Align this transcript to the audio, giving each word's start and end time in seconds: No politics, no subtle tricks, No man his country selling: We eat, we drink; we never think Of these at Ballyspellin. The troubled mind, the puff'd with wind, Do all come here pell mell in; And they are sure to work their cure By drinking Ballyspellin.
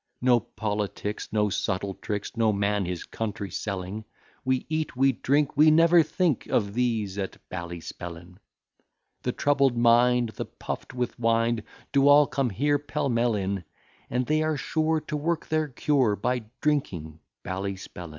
No 0.19 0.39
politics, 0.39 1.31
no 1.31 1.51
subtle 1.51 1.93
tricks, 1.93 2.35
No 2.35 2.51
man 2.51 2.85
his 2.85 3.03
country 3.03 3.51
selling: 3.51 4.03
We 4.43 4.65
eat, 4.67 4.95
we 4.95 5.11
drink; 5.11 5.55
we 5.55 5.69
never 5.69 6.01
think 6.01 6.47
Of 6.47 6.73
these 6.73 7.19
at 7.19 7.37
Ballyspellin. 7.51 8.39
The 9.21 9.31
troubled 9.31 9.77
mind, 9.77 10.29
the 10.29 10.45
puff'd 10.45 10.93
with 10.93 11.19
wind, 11.19 11.61
Do 11.91 12.07
all 12.07 12.25
come 12.25 12.49
here 12.49 12.79
pell 12.79 13.09
mell 13.09 13.35
in; 13.35 13.63
And 14.09 14.25
they 14.25 14.41
are 14.41 14.57
sure 14.57 15.01
to 15.01 15.15
work 15.15 15.49
their 15.49 15.67
cure 15.67 16.15
By 16.15 16.45
drinking 16.61 17.19
Ballyspellin. 17.45 18.09